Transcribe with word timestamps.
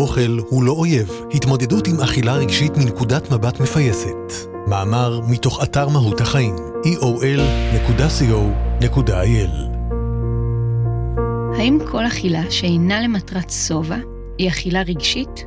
האוכל 0.00 0.38
הוא 0.48 0.64
לא 0.64 0.72
אויב, 0.72 1.10
התמודדות 1.34 1.88
עם 1.88 2.00
אכילה 2.00 2.34
רגשית 2.34 2.76
מנקודת 2.76 3.30
מבט 3.30 3.60
מפייסת. 3.60 4.32
מאמר 4.66 5.20
מתוך 5.28 5.62
אתר 5.62 5.88
מהות 5.88 6.20
החיים, 6.20 6.54
eol.co.il 6.84 8.20
האם 11.58 11.78
כל 11.90 12.06
אכילה 12.06 12.50
שאינה 12.50 13.00
למטרת 13.00 13.50
שובע 13.50 13.96
היא 14.38 14.48
אכילה 14.48 14.82
רגשית? 14.82 15.44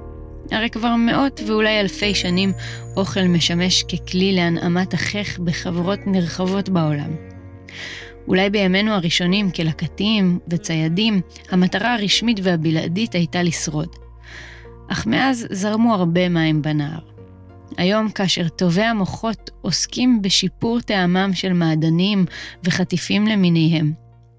הרי 0.52 0.70
כבר 0.70 0.96
מאות 0.96 1.42
ואולי 1.48 1.80
אלפי 1.80 2.16
שנים 2.16 2.52
אוכל 2.98 3.24
משמש 3.24 3.84
ככלי 3.84 4.34
להנעמת 4.34 4.94
החך 4.94 5.40
בחברות 5.40 6.00
נרחבות 6.06 6.70
בעולם. 6.70 7.16
אולי 8.28 8.50
בימינו 8.50 8.92
הראשונים, 8.92 9.52
כלקטים 9.52 10.40
וציידים, 10.48 11.22
המטרה 11.52 11.94
הרשמית 11.94 12.40
והבלעדית 12.44 13.16
הייתה 13.16 13.44
לשרוד. 13.44 14.03
אך 14.88 15.06
מאז 15.08 15.48
זרמו 15.52 15.94
הרבה 15.94 16.30
מים 16.30 16.62
בנהר. 16.62 17.00
היום, 17.78 18.12
כאשר 18.12 18.50
טובי 18.50 18.84
המוחות 18.84 19.50
עוסקים 19.62 20.22
בשיפור 20.22 20.82
טעמם 20.82 21.32
של 21.34 21.54
מעדנים 21.54 22.26
וחטיפים 22.64 23.28
למיניהם, 23.28 23.94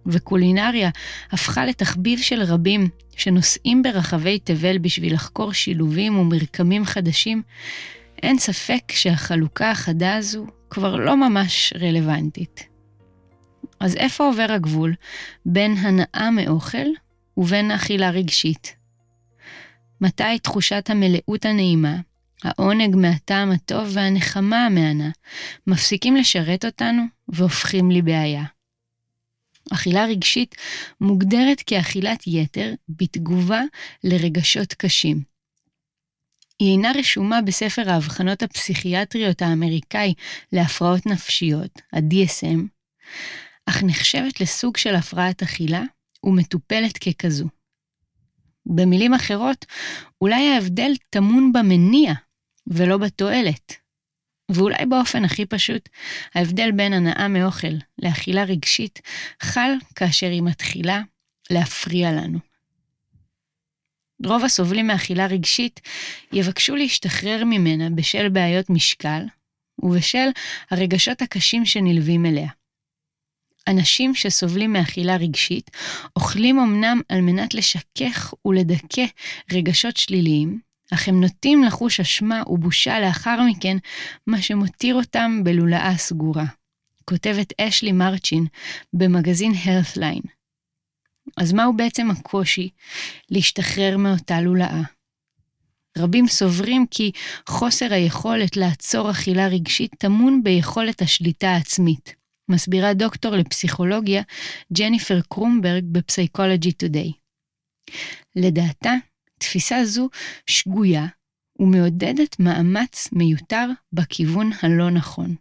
וקולינריה 0.07 0.91
הפכה 1.33 1.67
לתחביב 1.67 2.19
של 2.19 2.43
רבים 2.43 2.89
שנוסעים 3.17 3.83
ברחבי 3.83 4.39
תבל 4.39 4.79
בשביל 4.79 5.15
לחקור 5.15 5.53
שילובים 5.53 6.19
ומרקמים 6.19 6.85
חדשים, 6.85 7.43
אין 8.23 8.39
ספק 8.39 8.93
שהחלוקה 8.93 9.71
החדה 9.71 10.17
הזו 10.17 10.47
כבר 10.71 10.97
לא 10.97 11.17
ממש 11.17 11.73
רלוונטית. 11.81 12.69
אז 13.81 13.97
איפה 13.97 14.25
עובר 14.27 14.47
הגבול 14.49 14.95
בין 15.47 15.77
הנאה 15.77 16.31
מאוכל 16.31 16.87
ובין 17.37 17.71
אכילה 17.71 18.11
רגשית? 18.11 18.84
מתי 20.01 20.39
תחושת 20.43 20.91
המלאות 20.91 21.45
הנעימה, 21.45 21.97
העונג 22.45 22.97
מהטעם 22.97 23.53
הטוב 23.53 23.89
והנחמה 23.93 24.67
המהנה, 24.67 25.11
מפסיקים 25.67 26.17
לשרת 26.17 26.65
אותנו 26.65 27.03
והופכים 27.29 27.91
לבעיה? 27.91 28.45
אכילה 29.73 30.05
רגשית 30.05 30.55
מוגדרת 31.01 31.63
כאכילת 31.67 32.27
יתר 32.27 32.75
בתגובה 32.89 33.63
לרגשות 34.05 34.73
קשים. 34.73 35.23
היא 36.59 36.73
אינה 36.73 36.93
רשומה 36.99 37.43
בספר 37.43 37.91
האבחנות 37.91 38.43
הפסיכיאטריות 38.43 39.43
האמריקאי 39.43 40.15
להפרעות 40.53 41.07
נפשיות, 41.07 41.83
ה-DSM, 41.93 42.61
אך 43.67 43.83
נחשבת 43.83 44.41
לסוג 44.41 44.77
של 44.77 44.95
הפרעת 44.95 45.43
אכילה 45.43 45.83
ומטופלת 46.25 46.99
ככזו. 46.99 47.49
במילים 48.67 49.15
אחרות, 49.15 49.67
אולי 50.21 50.49
ההבדל 50.49 50.93
טמון 51.11 51.53
במניע 51.53 52.13
ולא 52.67 52.99
בתועלת. 52.99 53.85
ואולי 54.51 54.87
באופן 54.87 55.25
הכי 55.25 55.47
פשוט, 55.47 55.89
ההבדל 56.35 56.71
בין 56.73 56.93
הנאה 56.93 57.29
מאוכל 57.29 57.77
לאכילה 57.99 58.45
רגשית 58.45 59.01
חל 59.43 59.71
כאשר 59.95 60.27
היא 60.27 60.43
מתחילה 60.43 61.03
להפריע 61.51 62.13
לנו. 62.13 62.39
רוב 64.27 64.45
הסובלים 64.45 64.87
מאכילה 64.87 65.27
רגשית 65.27 65.81
יבקשו 66.33 66.77
להשתחרר 66.77 67.45
ממנה 67.45 67.91
בשל 67.91 68.29
בעיות 68.29 68.71
משקל 68.71 69.23
ובשל 69.79 70.29
הרגשות 70.71 71.23
הקשים 71.23 71.65
שנלווים 71.65 72.27
אליה. 72.27 72.49
אנשים 73.69 74.15
שסובלים 74.15 74.73
מאכילה 74.73 75.17
רגשית 75.17 75.71
אוכלים 76.17 76.59
אמנם 76.59 77.01
על 77.09 77.21
מנת 77.21 77.55
לשכך 77.55 78.35
ולדכא 78.45 79.05
רגשות 79.53 79.97
שליליים, 79.97 80.59
אך 80.95 81.09
הם 81.09 81.21
נוטים 81.21 81.65
לחוש 81.65 82.01
אשמה 82.01 82.43
ובושה 82.47 83.01
לאחר 83.01 83.43
מכן, 83.43 83.77
מה 84.27 84.43
שמותיר 84.43 84.95
אותם 84.95 85.41
בלולאה 85.45 85.97
סגורה. 85.97 86.45
כותבת 87.05 87.53
אשלי 87.61 87.93
מרצ'ין 87.93 88.47
במגזין 88.93 89.53
Healthline. 89.53 90.29
אז 91.37 91.53
מהו 91.53 91.77
בעצם 91.77 92.11
הקושי 92.11 92.69
להשתחרר 93.31 93.97
מאותה 93.97 94.41
לולאה? 94.41 94.83
רבים 95.99 96.29
סוברים 96.29 96.87
כי 96.91 97.13
חוסר 97.49 97.93
היכולת 97.93 98.57
לעצור 98.57 99.11
אכילה 99.11 99.47
רגשית 99.47 99.95
טמון 99.99 100.43
ביכולת 100.43 101.03
השליטה 101.03 101.49
העצמית. 101.49 102.24
מסבירה 102.49 102.95
דוקטור 102.95 103.37
לפסיכולוגיה 103.37 104.23
ג'ניפר 104.79 105.21
קרומברג 105.29 105.85
בפסיכולוגי 105.93 106.73
טודיי. 106.73 107.13
לדעתה, 108.37 108.93
תפיסה 109.39 109.85
זו 109.85 110.09
שגויה 110.47 111.07
ומעודדת 111.59 112.41
מאמץ 112.41 113.09
מיותר 113.13 113.69
בכיוון 113.93 114.51
הלא 114.63 114.91
נכון. 114.91 115.35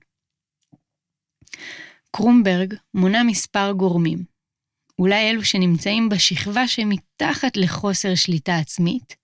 קרומברג 2.11 2.73
מונה 2.93 3.23
מספר 3.23 3.71
גורמים, 3.71 4.23
אולי 4.99 5.29
אלו 5.29 5.45
שנמצאים 5.45 6.09
בשכבה 6.09 6.67
שמתחת 6.67 7.57
לחוסר 7.57 8.15
שליטה 8.15 8.57
עצמית, 8.57 9.15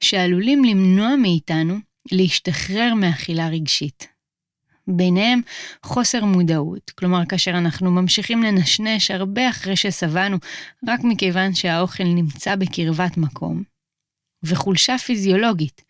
שעלולים 0.00 0.64
למנוע 0.64 1.16
מאיתנו 1.16 1.74
להשתחרר 2.12 2.94
מאכילה 2.94 3.48
רגשית. 3.48 4.17
ביניהם 4.88 5.40
חוסר 5.82 6.24
מודעות, 6.24 6.90
כלומר 6.90 7.26
כאשר 7.28 7.50
אנחנו 7.50 7.90
ממשיכים 7.90 8.42
לנשנש 8.42 9.10
הרבה 9.10 9.50
אחרי 9.50 9.76
ששבענו, 9.76 10.36
רק 10.88 11.00
מכיוון 11.04 11.54
שהאוכל 11.54 12.04
נמצא 12.04 12.56
בקרבת 12.56 13.16
מקום. 13.16 13.62
וחולשה 14.42 14.98
פיזיולוגית, 14.98 15.82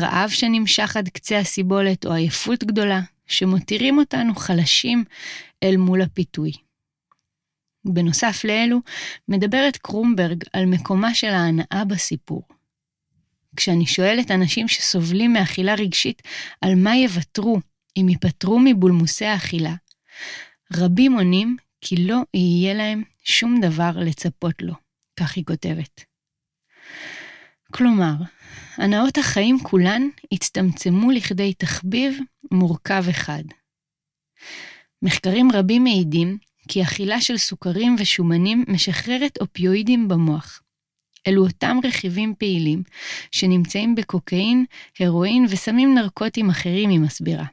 רעב 0.00 0.30
שנמשך 0.30 0.96
עד 0.96 1.08
קצה 1.08 1.38
הסיבולת 1.38 2.06
או 2.06 2.12
עייפות 2.12 2.64
גדולה, 2.64 3.00
שמותירים 3.26 3.98
אותנו 3.98 4.34
חלשים 4.34 5.04
אל 5.62 5.76
מול 5.76 6.02
הפיתוי. 6.02 6.52
בנוסף 7.84 8.44
לאלו, 8.44 8.78
מדברת 9.28 9.76
קרומברג 9.76 10.44
על 10.52 10.66
מקומה 10.66 11.14
של 11.14 11.28
ההנאה 11.28 11.84
בסיפור. 11.88 12.42
כשאני 13.56 13.86
שואלת 13.86 14.30
אנשים 14.30 14.68
שסובלים 14.68 15.32
מאכילה 15.32 15.74
רגשית 15.74 16.22
על 16.60 16.74
מה 16.74 16.96
יוותרו 16.96 17.60
אם 17.96 18.08
ייפטרו 18.08 18.58
מבולמוסי 18.64 19.24
האכילה, 19.24 19.74
רבים 20.72 21.12
עונים 21.12 21.56
כי 21.80 21.96
לא 21.96 22.20
יהיה 22.34 22.74
להם 22.74 23.02
שום 23.24 23.60
דבר 23.60 23.90
לצפות 23.96 24.54
לו, 24.62 24.74
כך 25.20 25.36
היא 25.36 25.44
כותבת. 25.44 26.04
כלומר, 27.72 28.14
הנאות 28.76 29.18
החיים 29.18 29.58
כולן 29.62 30.02
הצטמצמו 30.32 31.10
לכדי 31.10 31.54
תחביב 31.54 32.18
מורכב 32.50 33.04
אחד. 33.10 33.42
מחקרים 35.02 35.48
רבים 35.52 35.84
מעידים 35.84 36.38
כי 36.68 36.82
אכילה 36.82 37.20
של 37.20 37.36
סוכרים 37.36 37.96
ושומנים 37.98 38.64
משחררת 38.68 39.38
אופיואידים 39.40 40.08
במוח. 40.08 40.60
אלו 41.26 41.46
אותם 41.46 41.76
רכיבים 41.84 42.34
פעילים 42.38 42.82
שנמצאים 43.30 43.94
בקוקאין, 43.94 44.64
הרואין 45.00 45.46
וסמים 45.50 45.94
נרקוטיים 45.94 46.50
אחרים, 46.50 46.90
היא 46.90 47.00
מסבירה. 47.00 47.44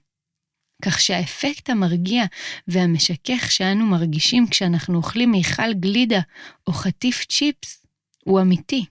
כך 0.81 1.02
שהאפקט 1.02 1.69
המרגיע 1.69 2.25
והמשכך 2.68 3.52
שאנו 3.52 3.86
מרגישים 3.86 4.47
כשאנחנו 4.47 4.97
אוכלים 4.97 5.31
מיכל 5.31 5.74
גלידה 5.74 6.19
או 6.68 6.74
חטיף 6.74 7.25
צ'יפס 7.25 7.86
הוא 8.25 8.42
אמיתי. 8.42 8.86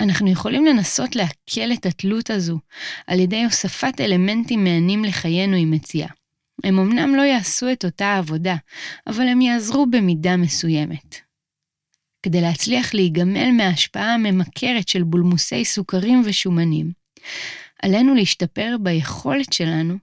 אנחנו 0.00 0.30
יכולים 0.30 0.66
לנסות 0.66 1.16
לעכל 1.16 1.72
את 1.72 1.86
התלות 1.86 2.30
הזו 2.30 2.58
על 3.06 3.20
ידי 3.20 3.44
הוספת 3.44 4.00
אלמנטים 4.00 4.64
מהנים 4.64 5.04
לחיינו, 5.04 5.56
היא 5.56 5.66
מציעה. 5.66 6.08
הם 6.64 6.78
אמנם 6.78 7.14
לא 7.14 7.22
יעשו 7.22 7.72
את 7.72 7.84
אותה 7.84 8.06
העבודה, 8.06 8.56
אבל 9.06 9.28
הם 9.28 9.40
יעזרו 9.40 9.86
במידה 9.86 10.36
מסוימת. 10.36 11.16
כדי 12.22 12.40
להצליח 12.40 12.94
להיגמל 12.94 13.50
מההשפעה 13.50 14.14
הממכרת 14.14 14.88
של 14.88 15.02
בולמוסי 15.02 15.64
סוכרים 15.64 16.22
ושומנים, 16.24 16.92
עלינו 17.82 18.14
להשתפר 18.14 18.76
ביכולת 18.82 19.52
שלנו 19.52 19.98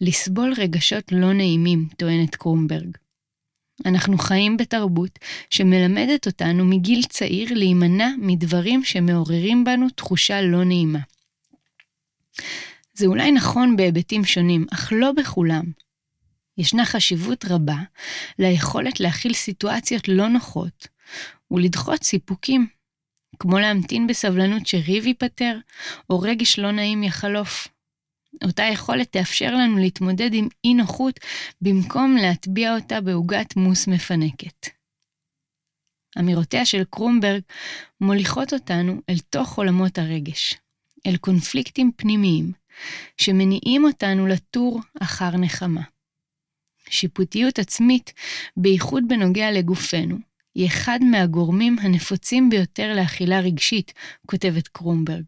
לסבול 0.00 0.54
רגשות 0.56 1.12
לא 1.12 1.32
נעימים, 1.32 1.88
טוענת 1.96 2.34
קרומברג. 2.34 2.96
אנחנו 3.86 4.18
חיים 4.18 4.56
בתרבות 4.56 5.18
שמלמדת 5.50 6.26
אותנו 6.26 6.64
מגיל 6.64 7.02
צעיר 7.02 7.54
להימנע 7.54 8.08
מדברים 8.18 8.84
שמעוררים 8.84 9.64
בנו 9.64 9.90
תחושה 9.90 10.42
לא 10.42 10.64
נעימה. 10.64 10.98
זה 12.94 13.06
אולי 13.06 13.32
נכון 13.32 13.76
בהיבטים 13.76 14.24
שונים, 14.24 14.66
אך 14.72 14.92
לא 14.96 15.12
בכולם. 15.12 15.64
ישנה 16.58 16.84
חשיבות 16.84 17.44
רבה 17.44 17.78
ליכולת 18.38 19.00
להכיל 19.00 19.34
סיטואציות 19.34 20.08
לא 20.08 20.28
נוחות 20.28 20.88
ולדחות 21.50 22.04
סיפוקים, 22.04 22.66
כמו 23.38 23.58
להמתין 23.58 24.06
בסבלנות 24.06 24.66
שריב 24.66 25.06
ייפתר, 25.06 25.58
או 26.10 26.20
רגש 26.20 26.58
לא 26.58 26.70
נעים 26.70 27.02
יחלוף. 27.02 27.68
אותה 28.44 28.62
יכולת 28.62 29.12
תאפשר 29.12 29.54
לנו 29.54 29.78
להתמודד 29.78 30.30
עם 30.32 30.48
אי 30.64 30.74
נוחות 30.74 31.20
במקום 31.60 32.16
להטביע 32.16 32.74
אותה 32.74 33.00
בעוגת 33.00 33.56
מוס 33.56 33.86
מפנקת. 33.86 34.66
אמירותיה 36.18 36.64
של 36.64 36.84
קרומברג 36.90 37.42
מוליכות 38.00 38.52
אותנו 38.52 39.00
אל 39.10 39.18
תוך 39.18 39.58
עולמות 39.58 39.98
הרגש, 39.98 40.54
אל 41.06 41.16
קונפליקטים 41.16 41.90
פנימיים, 41.96 42.52
שמניעים 43.16 43.84
אותנו 43.84 44.26
לתור 44.26 44.80
אחר 45.00 45.36
נחמה. 45.36 45.82
שיפוטיות 46.90 47.58
עצמית, 47.58 48.12
בייחוד 48.56 49.04
בנוגע 49.08 49.50
לגופנו, 49.50 50.16
היא 50.54 50.66
אחד 50.66 50.98
מהגורמים 51.10 51.78
הנפוצים 51.78 52.50
ביותר 52.50 52.92
לאכילה 52.96 53.40
רגשית, 53.40 53.92
כותבת 54.26 54.68
קרומברג. 54.68 55.24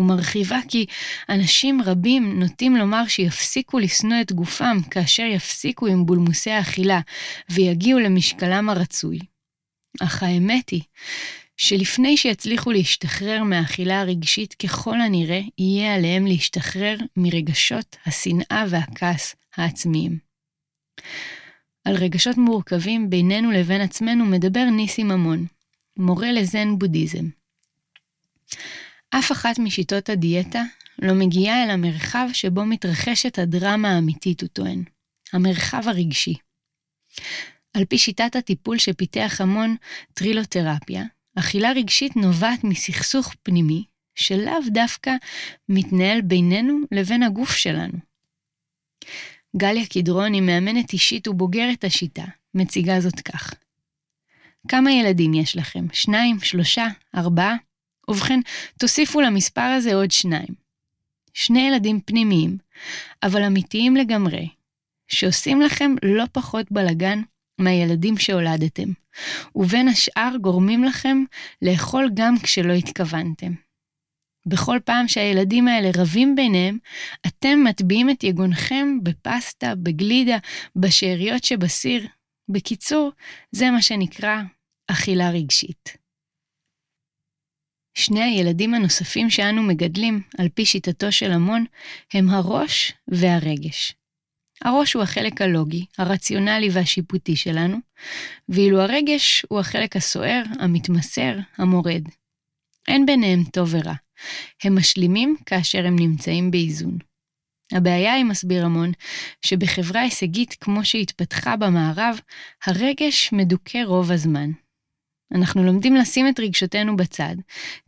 ומרחיבה 0.00 0.58
כי 0.68 0.86
אנשים 1.28 1.82
רבים 1.82 2.40
נוטים 2.40 2.76
לומר 2.76 3.06
שיפסיקו 3.08 3.78
לשנוא 3.78 4.20
את 4.20 4.32
גופם 4.32 4.76
כאשר 4.90 5.22
יפסיקו 5.22 5.86
עם 5.86 6.06
בולמוסי 6.06 6.50
האכילה 6.50 7.00
ויגיעו 7.50 7.98
למשקלם 7.98 8.68
הרצוי. 8.68 9.18
אך 10.00 10.22
האמת 10.22 10.70
היא 10.70 10.82
שלפני 11.56 12.16
שיצליחו 12.16 12.72
להשתחרר 12.72 13.42
מהאכילה 13.42 14.00
הרגשית, 14.00 14.54
ככל 14.54 15.00
הנראה 15.00 15.40
יהיה 15.58 15.94
עליהם 15.94 16.26
להשתחרר 16.26 16.96
מרגשות 17.16 17.96
השנאה 18.06 18.64
והכעס 18.70 19.36
העצמיים. 19.56 20.18
על 21.84 21.96
רגשות 21.96 22.36
מורכבים 22.36 23.10
בינינו 23.10 23.50
לבין 23.50 23.80
עצמנו 23.80 24.24
מדבר 24.24 24.64
ניסי 24.64 25.02
ממון, 25.02 25.46
מורה 25.96 26.32
לזן 26.32 26.78
בודהיזם. 26.78 27.28
אף 29.10 29.32
אחת 29.32 29.58
משיטות 29.58 30.08
הדיאטה 30.08 30.62
לא 31.02 31.14
מגיעה 31.14 31.64
אל 31.64 31.70
המרחב 31.70 32.28
שבו 32.32 32.64
מתרחשת 32.64 33.38
הדרמה 33.38 33.88
האמיתית, 33.88 34.40
הוא 34.40 34.48
טוען, 34.48 34.84
המרחב 35.32 35.82
הרגשי. 35.86 36.34
על 37.74 37.84
פי 37.84 37.98
שיטת 37.98 38.36
הטיפול 38.36 38.78
שפיתח 38.78 39.40
המון 39.40 39.76
טרילותרפיה, 40.14 41.04
אכילה 41.38 41.72
רגשית 41.72 42.16
נובעת 42.16 42.64
מסכסוך 42.64 43.34
פנימי, 43.42 43.84
שלאו 44.14 44.58
דווקא 44.72 45.10
מתנהל 45.68 46.20
בינינו 46.20 46.78
לבין 46.92 47.22
הגוף 47.22 47.50
שלנו. 47.50 47.98
גליה 49.56 49.86
קדרוני, 49.86 50.40
מאמנת 50.40 50.92
אישית 50.92 51.28
ובוגרת 51.28 51.84
השיטה, 51.84 52.24
מציגה 52.54 53.00
זאת 53.00 53.20
כך: 53.20 53.54
כמה 54.68 54.92
ילדים 54.92 55.34
יש 55.34 55.56
לכם? 55.56 55.86
שניים? 55.92 56.40
שלושה? 56.40 56.86
ארבעה? 57.14 57.56
ובכן, 58.10 58.40
תוסיפו 58.78 59.20
למספר 59.20 59.60
הזה 59.60 59.94
עוד 59.94 60.10
שניים. 60.10 60.66
שני 61.34 61.68
ילדים 61.68 62.00
פנימיים, 62.00 62.58
אבל 63.22 63.42
אמיתיים 63.42 63.96
לגמרי, 63.96 64.48
שעושים 65.08 65.60
לכם 65.60 65.94
לא 66.02 66.24
פחות 66.32 66.66
בלגן 66.70 67.22
מהילדים 67.58 68.18
שהולדתם, 68.18 68.88
ובין 69.54 69.88
השאר 69.88 70.36
גורמים 70.40 70.84
לכם 70.84 71.24
לאכול 71.62 72.10
גם 72.14 72.34
כשלא 72.42 72.72
התכוונתם. 72.72 73.52
בכל 74.46 74.78
פעם 74.84 75.08
שהילדים 75.08 75.68
האלה 75.68 75.90
רבים 75.96 76.34
ביניהם, 76.34 76.78
אתם 77.26 77.64
מטביעים 77.64 78.10
את 78.10 78.24
יגונכם 78.24 78.98
בפסטה, 79.02 79.74
בגלידה, 79.74 80.38
בשאריות 80.76 81.44
שבסיר. 81.44 82.06
בקיצור, 82.48 83.12
זה 83.52 83.70
מה 83.70 83.82
שנקרא 83.82 84.42
אכילה 84.90 85.30
רגשית. 85.30 86.05
שני 87.96 88.22
הילדים 88.22 88.74
הנוספים 88.74 89.30
שאנו 89.30 89.62
מגדלים, 89.62 90.20
על 90.38 90.48
פי 90.48 90.66
שיטתו 90.66 91.12
של 91.12 91.32
המון, 91.32 91.64
הם 92.14 92.30
הראש 92.30 92.92
והרגש. 93.08 93.92
הראש 94.62 94.94
הוא 94.94 95.02
החלק 95.02 95.42
הלוגי, 95.42 95.84
הרציונלי 95.98 96.68
והשיפוטי 96.72 97.36
שלנו, 97.36 97.76
ואילו 98.48 98.80
הרגש 98.80 99.46
הוא 99.48 99.60
החלק 99.60 99.96
הסוער, 99.96 100.42
המתמסר, 100.60 101.38
המורד. 101.58 102.02
אין 102.88 103.06
ביניהם 103.06 103.44
טוב 103.44 103.68
ורע. 103.72 103.94
הם 104.64 104.78
משלימים 104.78 105.36
כאשר 105.46 105.86
הם 105.86 105.96
נמצאים 105.98 106.50
באיזון. 106.50 106.98
הבעיה 107.72 108.14
היא, 108.14 108.24
מסביר 108.24 108.64
המון, 108.64 108.92
שבחברה 109.42 110.00
הישגית 110.00 110.54
כמו 110.60 110.84
שהתפתחה 110.84 111.56
במערב, 111.56 112.20
הרגש 112.64 113.32
מדוכא 113.32 113.82
רוב 113.84 114.12
הזמן. 114.12 114.50
אנחנו 115.34 115.64
לומדים 115.64 115.94
לשים 115.94 116.28
את 116.28 116.40
רגשותינו 116.40 116.96
בצד, 116.96 117.34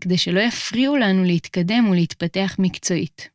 כדי 0.01 0.19
שלא 0.19 0.41
יפריעו 0.41 0.97
לנו 0.97 1.25
להתקדם 1.25 1.89
ולהתפתח 1.89 2.57
מקצועית. 2.59 3.29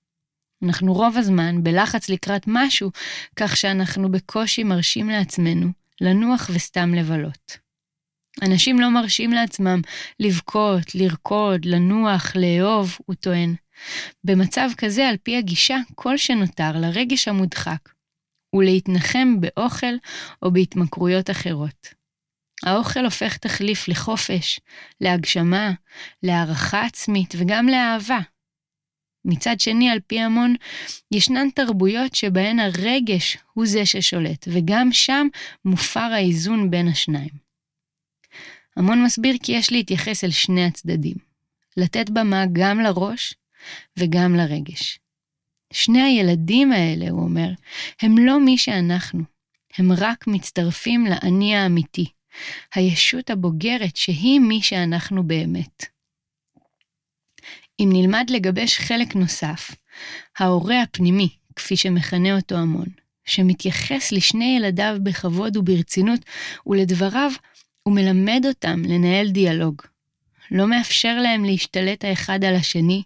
אנחנו 0.64 0.94
רוב 0.94 1.18
הזמן 1.18 1.64
בלחץ 1.64 2.10
לקראת 2.10 2.44
משהו, 2.48 2.92
כך 3.36 3.58
שאנחנו 3.58 4.12
בקושי 4.12 4.64
מרשים 4.64 5.10
לעצמנו 5.10 5.68
לנוח 6.02 6.50
וסתם 6.54 6.94
לבלות. 6.94 7.58
אנשים 8.42 8.80
לא 8.80 8.90
מרשים 8.90 9.32
לעצמם 9.32 9.82
לבכות, 10.20 10.96
לרקוד, 10.96 11.66
לנוח, 11.66 12.34
לאהוב, 12.36 12.98
הוא 13.06 13.16
טוען. 13.16 13.56
במצב 14.24 14.70
כזה, 14.78 15.10
על 15.10 15.18
פי 15.24 15.38
הגישה, 15.38 15.78
כל 15.96 16.18
שנותר 16.18 16.72
לרגש 16.76 17.28
המודחק 17.28 17.90
הוא 18.50 18.64
להתנחם 18.64 19.36
באוכל 19.40 19.94
או 20.42 20.52
בהתמכרויות 20.52 21.30
אחרות. 21.30 22.03
האוכל 22.64 23.06
הופך 23.06 23.38
תחליף 23.38 23.88
לחופש, 23.88 24.60
להגשמה, 25.02 25.72
להערכה 26.24 26.86
עצמית 26.86 27.34
וגם 27.38 27.68
לאהבה. 27.68 28.20
מצד 29.26 29.60
שני, 29.60 29.90
על 29.90 30.00
פי 30.08 30.20
המון, 30.20 30.56
ישנן 31.12 31.50
תרבויות 31.50 32.16
שבהן 32.16 32.60
הרגש 32.60 33.38
הוא 33.54 33.66
זה 33.66 33.86
ששולט, 33.86 34.48
וגם 34.52 34.92
שם 34.92 35.28
מופר 35.66 36.00
האיזון 36.00 36.72
בין 36.72 36.88
השניים. 36.88 37.44
המון 38.78 39.04
מסביר 39.04 39.36
כי 39.44 39.52
יש 39.52 39.72
להתייחס 39.72 40.24
אל 40.24 40.32
שני 40.32 40.66
הצדדים, 40.66 41.16
לתת 41.78 42.10
במה 42.10 42.44
גם 42.54 42.80
לראש 42.80 43.34
וגם 43.98 44.36
לרגש. 44.36 45.00
שני 45.74 46.02
הילדים 46.02 46.72
האלה, 46.72 47.10
הוא 47.10 47.24
אומר, 47.24 47.50
הם 48.02 48.18
לא 48.18 48.40
מי 48.40 48.58
שאנחנו, 48.58 49.24
הם 49.78 49.92
רק 49.98 50.28
מצטרפים 50.28 51.06
לאני 51.06 51.56
האמיתי, 51.56 52.06
הישות 52.76 53.30
הבוגרת 53.30 53.96
שהיא 53.96 54.40
מי 54.40 54.62
שאנחנו 54.62 55.24
באמת. 55.24 55.86
אם 57.80 57.90
נלמד 57.94 58.30
לגבש 58.30 58.80
חלק 58.80 59.16
נוסף, 59.16 59.72
ההורה 60.40 60.82
הפנימי, 60.82 61.30
כפי 61.56 61.78
שמכנה 61.78 62.36
אותו 62.36 62.56
המון, 62.56 62.88
שמתייחס 63.26 64.12
לשני 64.12 64.56
ילדיו 64.58 64.98
בכבוד 65.04 65.58
וברצינות, 65.58 66.20
ולדבריו 66.68 67.32
הוא 67.84 67.96
מלמד 67.96 68.42
אותם 68.48 68.82
לנהל 68.86 69.30
דיאלוג. 69.30 69.82
לא 70.52 70.68
מאפשר 70.68 71.20
להם 71.20 71.46
להשתלט 71.46 72.06
האחד 72.06 72.44
על 72.44 72.56
השני, 72.56 73.04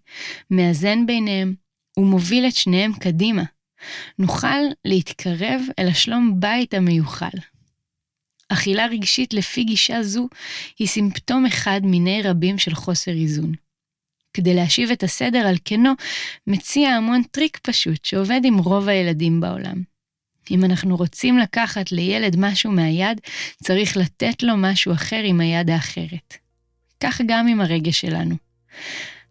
מאזן 0.51 1.05
ביניהם, 1.05 1.55
ומוביל 1.97 2.47
את 2.47 2.55
שניהם 2.55 2.93
קדימה. 2.93 3.43
נוכל 4.19 4.57
להתקרב 4.85 5.61
אל 5.79 5.87
השלום 5.87 6.39
בית 6.39 6.73
המיוחל. 6.73 7.37
אכילה 8.49 8.85
רגשית 8.85 9.33
לפי 9.33 9.63
גישה 9.63 10.03
זו 10.03 10.27
היא 10.79 10.87
סימפטום 10.87 11.45
אחד 11.45 11.81
מיני 11.83 12.21
רבים 12.21 12.57
של 12.57 12.75
חוסר 12.75 13.11
איזון. 13.11 13.51
כדי 14.33 14.53
להשיב 14.53 14.91
את 14.91 15.03
הסדר 15.03 15.47
על 15.47 15.55
כנו, 15.65 15.91
מציע 16.47 16.89
המון 16.89 17.23
טריק 17.31 17.57
פשוט 17.57 18.05
שעובד 18.05 18.41
עם 18.43 18.57
רוב 18.57 18.89
הילדים 18.89 19.41
בעולם. 19.41 19.81
אם 20.51 20.65
אנחנו 20.65 20.95
רוצים 20.97 21.37
לקחת 21.37 21.91
לילד 21.91 22.35
משהו 22.39 22.71
מהיד, 22.71 23.21
צריך 23.63 23.97
לתת 23.97 24.43
לו 24.43 24.53
משהו 24.57 24.93
אחר 24.93 25.21
עם 25.23 25.39
היד 25.39 25.69
האחרת. 25.69 26.37
כך 26.99 27.21
גם 27.27 27.47
עם 27.47 27.61
הרגש 27.61 28.01
שלנו. 28.01 28.35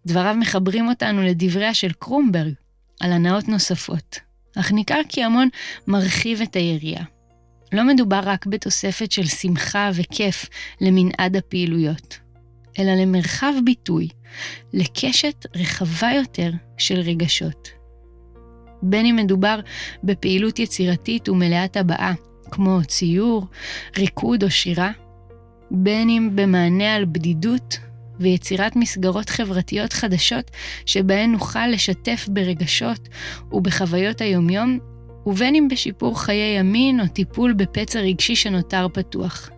דבריו 0.06 0.34
מחברים 0.34 0.88
אותנו 0.88 1.22
לדבריה 1.22 1.74
של 1.74 1.92
קרומברג 1.92 2.52
על 3.00 3.12
הנאות 3.12 3.48
נוספות, 3.48 4.18
אך 4.56 4.72
ניכר 4.72 5.00
כי 5.08 5.24
המון 5.24 5.48
מרחיב 5.86 6.40
את 6.40 6.56
היריעה. 6.56 7.15
לא 7.72 7.84
מדובר 7.84 8.20
רק 8.24 8.46
בתוספת 8.46 9.12
של 9.12 9.26
שמחה 9.26 9.90
וכיף 9.94 10.46
למנעד 10.80 11.36
הפעילויות, 11.36 12.18
אלא 12.78 12.92
למרחב 12.92 13.52
ביטוי, 13.64 14.08
לקשת 14.72 15.46
רחבה 15.56 16.10
יותר 16.16 16.50
של 16.78 17.00
רגשות. 17.00 17.68
בין 18.82 19.06
אם 19.06 19.16
מדובר 19.16 19.60
בפעילות 20.04 20.58
יצירתית 20.58 21.28
ומלאת 21.28 21.76
הבעה, 21.76 22.12
כמו 22.50 22.80
ציור, 22.88 23.46
ריקוד 23.98 24.42
או 24.42 24.50
שירה, 24.50 24.90
בין 25.70 26.08
אם 26.08 26.30
במענה 26.34 26.94
על 26.94 27.04
בדידות 27.04 27.78
ויצירת 28.20 28.76
מסגרות 28.76 29.30
חברתיות 29.30 29.92
חדשות 29.92 30.50
שבהן 30.86 31.32
נוכל 31.32 31.66
לשתף 31.66 32.28
ברגשות 32.28 33.08
ובחוויות 33.52 34.20
היומיום, 34.20 34.78
ובין 35.26 35.54
אם 35.54 35.68
בשיפור 35.70 36.20
חיי 36.20 36.58
ימין 36.58 37.00
או 37.00 37.06
טיפול 37.06 37.52
בפצע 37.52 38.00
רגשי 38.00 38.36
שנותר 38.36 38.86
פתוח. 38.92 39.50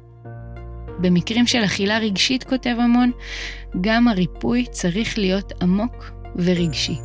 במקרים 0.98 1.46
של 1.46 1.64
אכילה 1.64 1.98
רגשית, 1.98 2.44
כותב 2.44 2.76
המון, 2.78 3.10
גם 3.80 4.08
הריפוי 4.08 4.66
צריך 4.70 5.18
להיות 5.18 5.52
עמוק 5.62 6.10
ורגשי. 6.37 6.96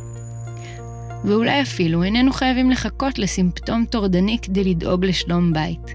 ואולי 1.24 1.62
אפילו 1.62 2.02
איננו 2.02 2.32
חייבים 2.32 2.70
לחכות 2.70 3.18
לסימפטום 3.18 3.84
טורדני 3.90 4.38
כדי 4.42 4.64
לדאוג 4.64 5.04
לשלום 5.04 5.52
בית. 5.52 5.94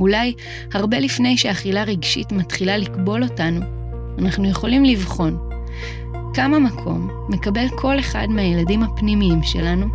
אולי 0.00 0.34
הרבה 0.72 0.98
לפני 0.98 1.36
שאכילה 1.36 1.84
רגשית 1.84 2.32
מתחילה 2.32 2.76
לקבול 2.76 3.22
אותנו, 3.22 3.60
אנחנו 4.18 4.48
יכולים 4.48 4.84
לבחון 4.84 5.38
כמה 6.34 6.58
מקום 6.58 7.10
מקבל 7.28 7.66
כל 7.76 7.98
אחד 7.98 8.26
מהילדים 8.30 8.82
הפנימיים 8.82 9.42
שלנו, 9.42 9.86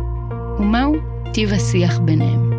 ומהו 0.58 1.13
טיב 1.34 1.52
השיח 1.52 1.98
ביניהם. 1.98 2.53